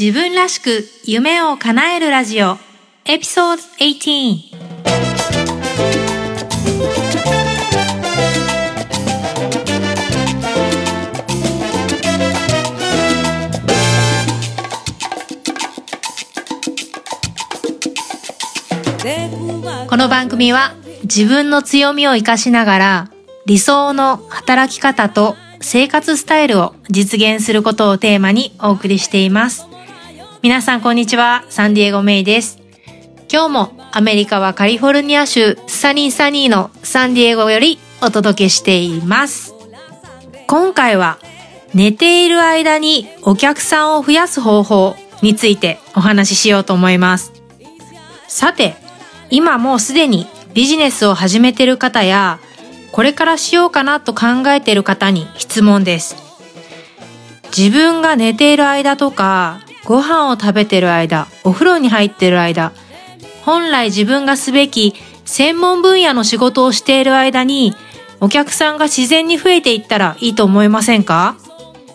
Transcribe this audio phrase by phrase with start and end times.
[0.00, 2.56] 自分らしく夢を叶えるラジオ
[3.04, 4.56] エピソード18
[19.88, 23.10] この番組は自分の強みを活かしながら
[23.46, 29.67] 理想の働き方と生活スタイルを実現することをテーマにお送りしています。
[30.40, 32.60] 皆さんこんにちは、サンディエゴメイです。
[33.30, 39.52] 今日もアメリカはカリフォルニア州サニーサニーのサンディエゴよりお届けしています。
[40.46, 41.18] 今回は
[41.74, 47.32] 寝ている間にお客さんを増やす方法についてお話ししようと思います。
[48.28, 48.76] さて、
[49.30, 52.38] 今もうすでにビジネスを始めている方や
[52.92, 56.16] これからしようかなと考えている方に質問です。
[57.56, 62.72] 自分が寝ている間とか、ご飯を食べてる間、お風呂に入ってる間、
[63.40, 64.92] 本来自分がすべき
[65.24, 67.72] 専門分野の仕事をしている間に、
[68.20, 71.36] お客さんが自然に増えていったらいいと思いませんか？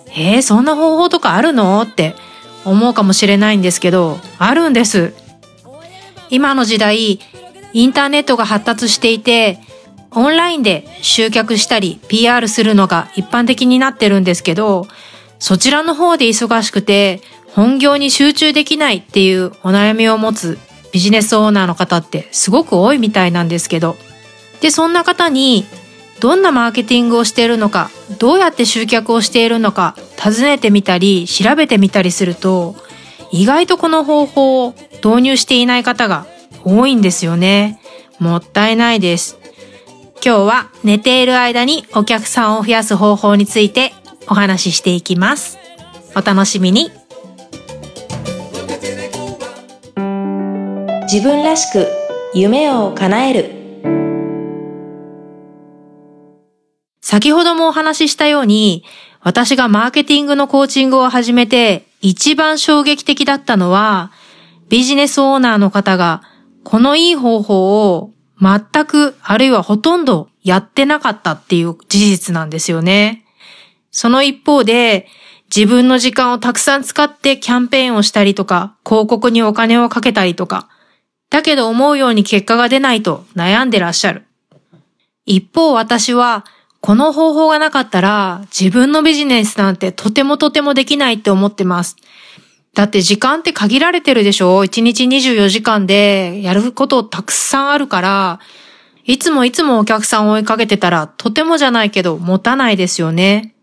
[0.08, 1.80] えー、そんな方法とかあるの？
[1.84, 2.16] って
[2.66, 5.14] 思うかもしれないんですけど、あるんです。
[6.32, 7.20] 今の時代、
[7.74, 9.60] インターネットが発達していて、
[10.10, 14.88] オンラインで集客したり PR するのが一般的になってるんですけど、
[15.38, 17.22] そちらの方で忙しくて
[17.56, 20.58] 本業に集中できないっていうお悩みを持つ
[20.92, 23.96] ビジネスオーナーの方ってすごく多いみたいなんですけど。
[24.62, 25.66] で、そんな方に
[26.20, 32.76] どんなマーケティングをしているのか、どうやって集客をしているのか尋ねてみたり調べてみたりすると、
[33.32, 34.74] 意外とこの方法を
[35.04, 36.26] 導入していない方が
[36.64, 37.80] 多いんですよね。
[38.20, 39.38] もったいないです。
[40.26, 43.94] 今日は寝ている間にお客さんを増やす方法について
[44.28, 45.58] お話ししていきます。
[46.16, 47.03] お楽しみに。
[51.14, 51.86] 自分らしく
[52.34, 53.52] 夢を叶える
[57.02, 58.84] 先ほどもお話ししたように、
[59.20, 64.12] 私がマーケティングのコーチングを始めて一番衝撃的だったのは、
[64.70, 66.24] ビジネスオーナーの方が
[66.64, 68.12] このいい方法を
[68.42, 73.24] 全くあるいはほとんどやってなかったっていう事実なんですよね。
[73.92, 75.06] その一方で、
[75.56, 80.70] 自分の時間をたくさん使ってキャンペーンをしたりとか、広告にお金をかけたりとか、
[81.34, 84.22] だけど思うように結果が出ないと悩んでらっしゃる。
[85.26, 86.46] 一方私は、
[86.80, 91.96] この方法がなかったら自分のビジネスなんてとてもとてもできないって思ってます。
[92.76, 98.40] だって時間って限られてるでしょ ?1 日24時間でやることたくさんあるから、
[99.04, 103.56] いつもいつもお客さんを追いかけてたらとてもじゃないけど持たないですよね。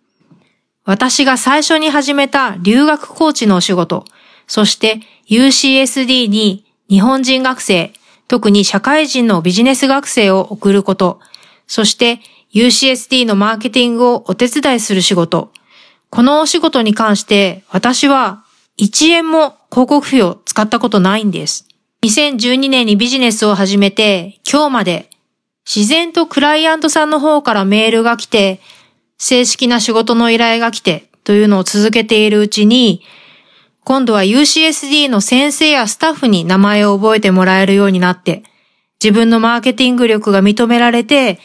[0.85, 4.05] 私が最初に始めた留学コーチのお仕事、
[4.49, 7.93] そして UCSD に日本人学生、
[8.27, 11.21] 特に社会人のビジネス学生を送ること、
[11.69, 12.19] そして
[12.53, 15.53] UCSD のマーケティングをお手伝いする仕事。
[16.11, 18.43] このお仕事に関して私は
[18.79, 21.69] 1円も広告費を使ったことないんです。
[22.03, 25.11] 2012年にビジネスを始めて今日まで
[25.65, 28.59] 自然とクライアントさんの方からメールが来て
[29.17, 33.03] 正式な仕事の依頼が来てというのを続けているうちに
[33.85, 38.43] 今度は UCSD の先生やスタッフに名前を覚えてもらえるようになって
[39.03, 41.39] 自分のマーケティング力が認められて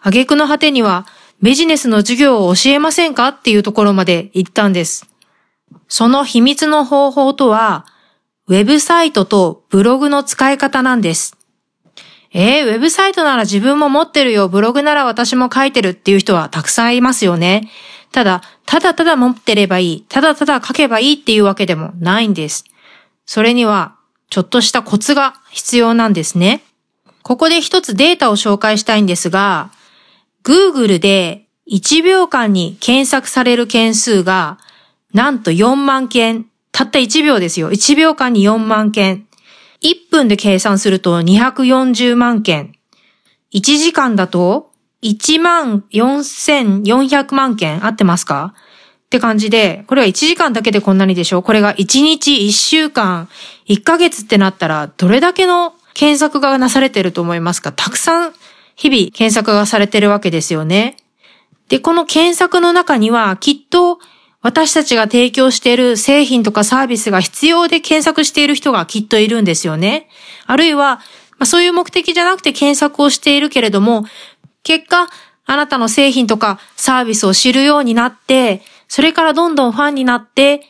[0.00, 1.06] 挙句の果てには
[1.40, 5.06] ビジネスの授業を教えませんかっていうところまで行ったんです。
[5.86, 7.86] その秘密の方法とは、
[8.48, 11.36] ウェブサイトとブログの使い方なんです。
[12.32, 17.70] えー、ウェブサイトなら自分も持ってるよ、ブログなら私も書いてるっていう人はたくさんいますよね。
[18.12, 22.64] ただ、ただただ持ってればいい、ただただ書けばいいっていうわけでもないんです。
[23.26, 23.96] それには、
[24.30, 26.62] ちょっとしたコツが必要なんですね。
[27.22, 29.70] ここで一つデータを紹介したいんですが、
[30.44, 34.58] Google で1秒間に検索される件数が、
[35.12, 36.46] なんと4万件。
[36.72, 37.70] たった1秒ですよ。
[37.70, 39.26] 1秒間に4万件。
[39.82, 42.74] 1分で計算すると240万件。
[43.52, 44.67] 1時間だと
[45.02, 48.54] 1万4400万件合ってますか？
[49.06, 51.42] って感じで、これは1時間だけでこんなにでしょ？
[51.42, 53.28] これが1日1週間、
[53.66, 57.72] 1ヶ月ってなったら、どれだけの検索がなされてると思いますか？
[57.72, 58.34] たくさん
[58.76, 60.96] 日々検索がされてるわけですよね。
[61.68, 63.98] で、この検索の中にはきっと
[64.40, 70.08] 私たちが提供している製品とかサービスが必要で検索している人がきっといるんですよね。
[70.46, 71.02] あるいは、ま
[71.40, 74.04] あ、そういう目的じゃなくて検索をしているけれども、
[74.62, 75.08] 結果、
[75.46, 80.62] あなたの製品とかサービスを知るようになって、それからどんどんファンになって、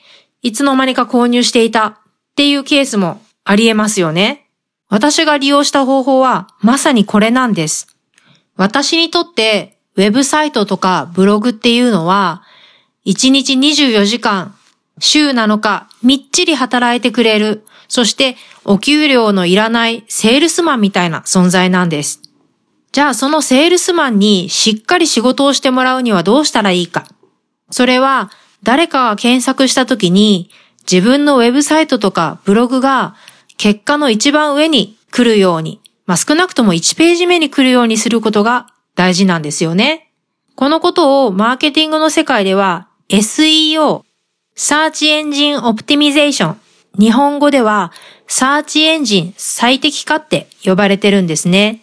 [0.43, 1.97] いつの間にか購入していたっ
[2.37, 4.49] ていうケースもあり得ますよね。
[4.89, 7.89] 私が利用した方法はまさにこれなんです。
[8.57, 12.43] 私にとってウェブサイトとかブログっていうのは
[13.05, 14.55] 1日24時間
[15.01, 22.23] 週7日みっちり働いてくれる、そしてお給料のいらないセールスマンみたいな存在なんです。
[22.93, 27.07] じゃあそのセールスマンにしっかり仕事をしてもらうにはどうしたらいいか。
[27.71, 28.31] それは
[28.63, 30.51] 誰かが検索した時に
[30.91, 33.15] 自分のウェブサイトとかブログが
[33.57, 40.11] 結果の一番上に来るように、まあ、少なくとも1ページ目に来るようにすることが大事なんですよね。
[40.55, 44.03] このことをマーケティングの世界では SEO、
[44.57, 46.57] Search Engine Optimization、
[46.99, 47.93] 日本語では
[48.27, 51.83] サーチエンジン最適化って呼ばれてるんですね。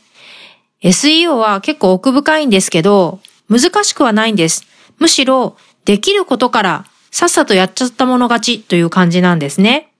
[0.85, 4.65] SEO は結構奥深いんですけど、難しくはないんです。
[4.99, 9.91] むしろ、できることからさっさとやっちゃったもの勝ちという感じなんですね。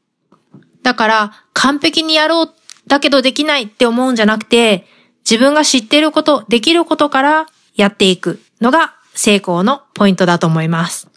[0.84, 2.54] だから、完璧にやろう、
[2.88, 4.86] だけどできないって思うんじゃなくて、
[5.30, 11.08] 自分が知ってること、できることからやっていくのが成功のポイントだと思います。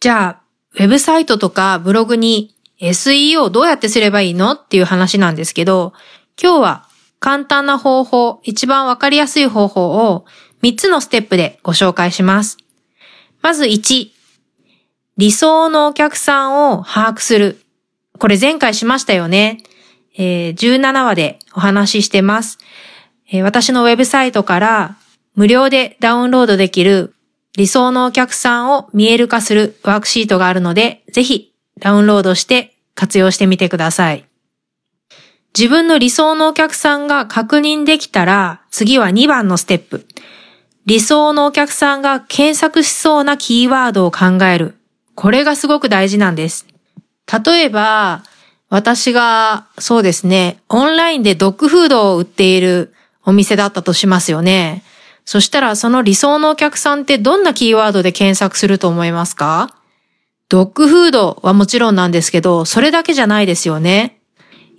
[0.00, 0.42] じゃあ、
[0.74, 5.92] ウェブサイトとかブログに SEO どうやってすればいいのっていう話なんですけど、
[6.40, 6.87] 今日は
[7.20, 10.24] 簡単な方法、一番わかりやすい方法を
[10.62, 12.58] 3つのステップでご紹介します。
[13.42, 14.08] まず1、
[15.16, 17.60] 理想のお客さんを把握する。
[18.18, 19.58] これ前回しましたよね。
[20.18, 22.58] えー、17話でお話ししてます、
[23.30, 24.96] えー、私のウェブサイトから
[25.34, 27.14] 無料でダウンロードできる
[27.56, 34.27] 理想のお客さんを見える化するワークシートがあるので、ぜひダウンロードして活用してみてください。
[35.56, 40.06] 自分の理想のお客さんが確認できたら、次は2番のステップ。
[40.86, 44.76] 理想のお客さんが検索しそうなキーワードを考える。
[45.14, 46.66] これがすごく大事なんです。
[47.44, 48.22] 例えば、
[48.70, 54.82] 私が、そうですね、オンラインでドッグフードを売っているお店だったとしますよね。
[55.24, 59.74] そしたらその理想のお客さんってどんなキーワードで検索すると思いますか？
[60.48, 64.17] ドッグフードはもちろんなんですけど、それだけじゃないですよね。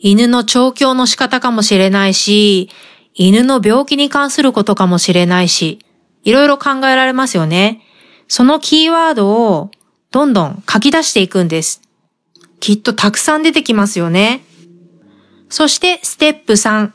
[0.01, 2.69] 犬の調教の仕方かもしれないし、
[3.13, 5.79] 犬の病気に関することかもしれないし、
[6.23, 7.81] いろいろ考えられますよね。
[8.27, 9.71] そのキーワードを
[10.11, 11.81] どんどん書き出していくんです。
[12.59, 14.41] きっとたくさん出てきますよね。
[15.49, 16.91] そしてステップ3。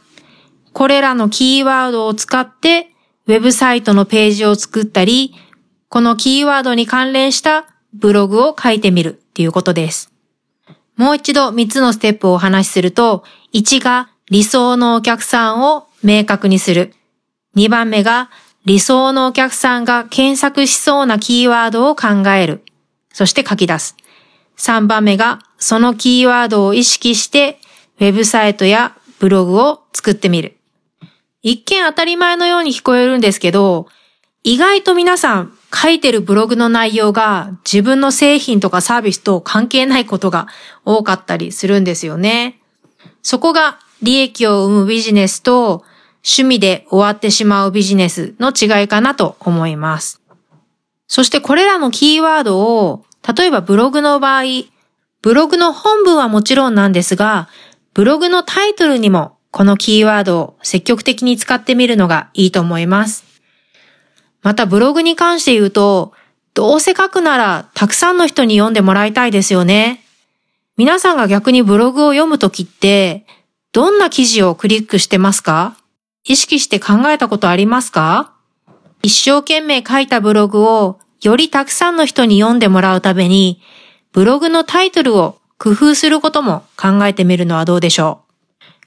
[0.72, 2.88] これらのキーワードを使って
[3.26, 5.34] ウェブサイトのページを作ったり、
[5.88, 10.13] このキーワードに関連したブログを書いてみるっていうことです。
[10.96, 16.94] もう一度3つのステップをお話しすると、1が理想のお客さんを明確にする。
[17.56, 18.30] 2番目が
[18.64, 22.62] 理想のお客さんが検索しそうなキーワードを考える。
[23.12, 23.96] そして書き出す。
[24.56, 27.58] 3番目がそのキーワードを意識して
[28.00, 30.56] ウェブサイトやブログを作ってみる。
[31.42, 33.88] 一見当たり前のように聞こえるんですけど、
[34.42, 40.46] 意外と皆さん書いてるブログの内容が自分の製品とかサービスと関係ないことが
[40.84, 42.60] 多かったりするんですよね。
[43.22, 45.84] そこが利益を生むビジネスと
[46.22, 50.20] 趣味で終わってしまうビジネスの違いかなと思います。
[51.06, 54.42] そしてこれらのキーワードを例えばブログの場合、
[55.22, 57.48] ブログの本文はもちろんなんですが、
[57.94, 63.33] ブログのタイトルにもこのキーワードを積極的に使ってみるのがいいと思います。
[64.44, 66.12] またブログに関して言うと、
[66.52, 70.04] どうせ書くならたくさんの人に読んでもらいたいですよね。
[70.76, 73.26] 皆さんが逆にブログを読むときって、
[73.72, 75.76] どんな記事をクリックしてますか？
[76.24, 78.34] 意識して考えたことありますか？
[79.02, 83.62] 一生懸命書いたブログをよりたくさんの人に読んでもらうために、
[84.12, 88.20] ブログのタイトルを工夫することも考えてみるのはどうでしょ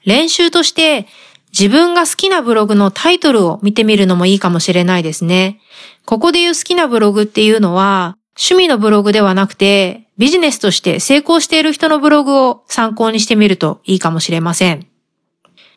[0.04, 0.08] う？
[0.08, 1.06] 練習として
[1.50, 5.60] 自分が好きなブログのタイトルを見てみるのもいいかもしれないですね。
[6.04, 14.86] ここで言う好きなブログっていうのは、趣味のブログではなくて、ビジネスとして成功している人のブログを参考にしてみるといいかもしれません。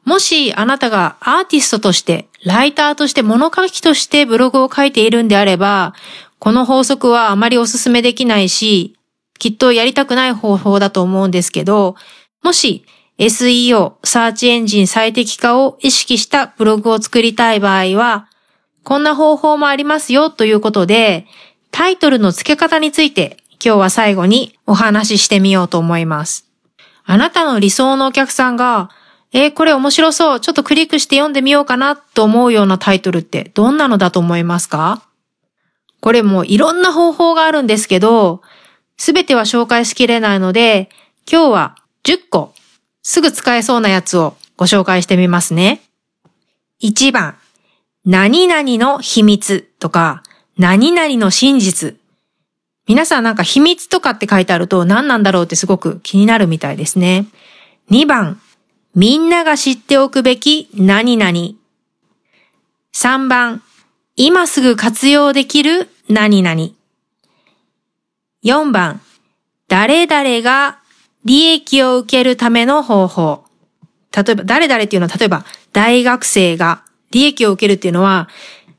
[0.04, 5.94] もしあなたがアーティストとして、ライターとして物書きとしてブログを書いているんであれば、
[6.40, 8.96] この法則はあまりお勧めできないし、
[9.38, 11.96] きっとやりたくない方法だと思うんですけど、
[12.44, 12.84] もし
[13.22, 18.28] SEO、サーチエンジン最適化を意識したブログを作りたい場合は、
[18.84, 21.28] こんな方法もありますよということで、
[21.70, 26.48] タイトルの付け方について今日は最後にお話ししてみようと思います。
[27.06, 28.90] あなたの理想のお客さんが、
[29.34, 35.04] えー、これ面白そう、ちょっとクリックして読んでみようかなと思うようなタイトルってどんなのだと思いますか？
[36.00, 38.42] これもいろんな方法があるんですけど、
[38.98, 40.90] すべては紹介しきれないので、
[41.32, 42.56] 今日は10個
[43.04, 45.82] すぐ使えそうなやつをご紹介してみますね。
[46.82, 47.38] 1番、
[48.06, 50.24] 何々の秘密とか、
[50.58, 51.98] 何々の真実。
[52.88, 57.28] 皆さんなんか秘密とかって書いてあると何なんだろうってすごく気になるみたいですね。
[57.90, 58.42] 2番、
[58.96, 61.32] みんなが知っておくべき何々。
[62.94, 63.64] 3番、
[64.16, 66.70] 今すぐ活用できる何々。
[68.44, 69.02] 4番、
[69.68, 70.81] 誰々が
[71.26, 73.44] 利益を受けるための方法。
[74.16, 78.28] 例えば、誰々っていうのは、例えば、大学生が利益を受けるっていうのは、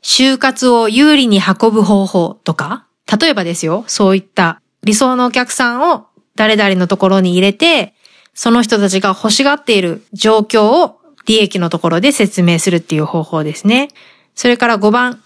[0.02, 2.86] 就活を有利に運ぶ方法とか、
[3.20, 7.94] 例えばですよ、そういった理想のお客さんを誰々のところに入れて、
[8.34, 13.88] その人たちが欲しがっている状況を利益のところで説明するっていう方法ですね。
[14.34, 15.22] それから5番、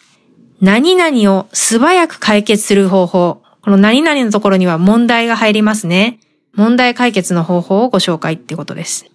[0.60, 3.42] 何々を素早く解決する方法。
[3.62, 6.18] この何々のところには問題が入りますね。
[6.56, 9.06] 問題解決の方法をご紹介ってことです。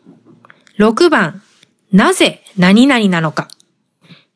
[0.79, 1.41] 6番、
[1.91, 3.49] なぜ何々なのか。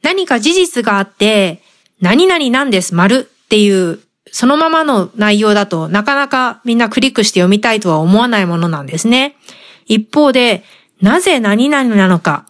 [0.01, 1.62] 何か事実があって、
[2.01, 4.00] 何々なんです、丸っていう、
[4.31, 9.38] そのままの内容だとなかなかみんなクリックして読みたいとは思わないものなんですね。
[9.85, 10.63] 一方で、
[11.01, 12.45] なぜ何々なのか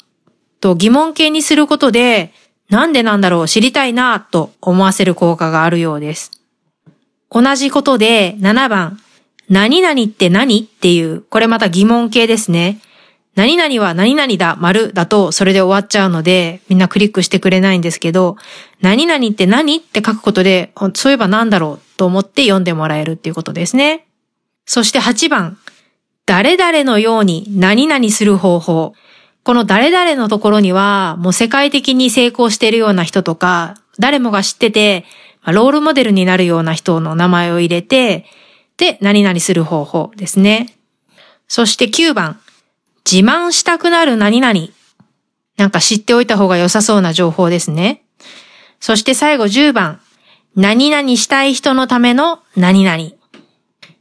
[0.62, 2.34] と疑問形にすることで、
[2.70, 6.32] なんでなんだろう知りたいなと思わせる効果があるようです。
[7.30, 9.00] 同じことで7番、
[9.50, 10.62] 何々って何？
[10.62, 12.80] っていう、これまた疑問形ですね。
[13.36, 18.38] 何々は何々だ、丸だとそれで終わっちゃうので、みんなクリックしてくれないんですけど、
[18.82, 19.78] 何々って何？
[19.78, 24.08] って書くことで、そういえば何だろうと思って読んでもらえるっていうことですね。
[24.66, 25.58] そして8番、
[26.26, 28.94] 誰々のように何々する方法。
[29.44, 35.06] この誰々のところには、もう世界的に成功しているような人とか、誰もが知ってて、
[35.46, 38.26] ロールモデルになるような人の名前を入れて、
[38.78, 40.76] で、何々する方法ですね。
[41.48, 42.40] そして9番、
[43.10, 44.68] 自慢したくなる何々。
[45.58, 48.04] なんか知っておいた方が良さそうな情報ですね。
[48.80, 50.02] そして最後10番。
[50.56, 53.12] 何々したい人のための何々。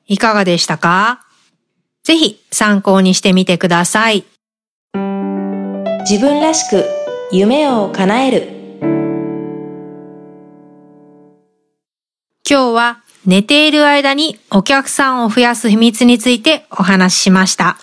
[0.07, 1.25] いかがでしたか？
[2.03, 4.25] ぜひ参考にしてみてください。
[6.01, 6.85] 自分らしく
[7.33, 8.49] 夢を叶える。
[12.49, 17.79] 今日は寝ている間にお客さんを増やす秘密についてお話ししました。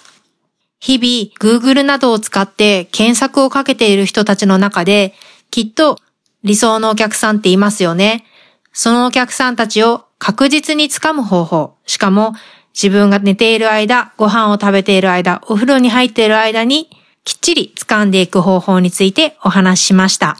[0.79, 5.13] 日々 Google などを使って検索をかけている人たちの中で、
[5.49, 5.97] きっと
[6.43, 8.25] 理想のお客さんっていますよね。
[8.73, 11.75] そのお客さんたちを確実につかむ方法。
[11.85, 12.33] しかも
[12.73, 16.89] 自分が寝ている間、ご飯を食べている間、お風呂に入っている間に
[17.23, 20.37] きっちり掴んでいく方法についてお話ししました。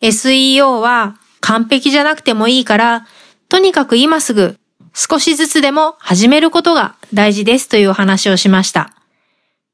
[0.00, 3.06] SEO は完璧じゃなくてもいいから、
[3.48, 4.58] とにかく今すぐ
[4.94, 8.92] 少しずつでも始めることが大事ですというお話をしました。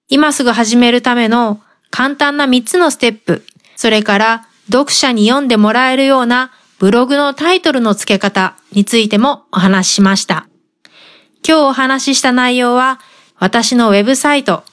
[0.08, 3.44] 今すぐ始めるための簡単な3つのステップ、
[3.76, 10.46] それから読者に読んでもらえるようなブログのタイトルの付け方についてもお話ししました。
[11.46, 13.00] 今日お話しした内容は
[13.38, 14.64] 私のウェブサイト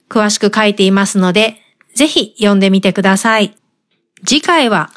[0.08, 1.58] 詳しく書いていますので、
[1.94, 3.54] ぜひ読んでみてください。
[4.24, 4.90] 次回は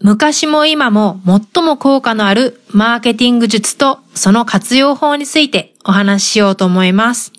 [0.00, 7.32] 昔も今も最も効果のあるマーケティング術とその活用法についてお話ししようと思います。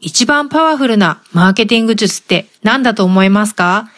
[0.00, 3.90] 一番パワフルなマーケティング術って何だと思いますか？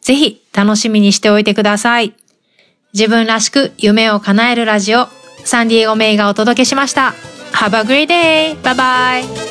[0.00, 2.14] ぜひ楽しみにしておいてください。
[2.92, 5.08] 自分らしく夢を叶えるラジオ、
[5.44, 7.14] サンディエゴメイがお届けしました。
[7.52, 8.56] Have a great day!
[8.62, 9.45] Bye bye!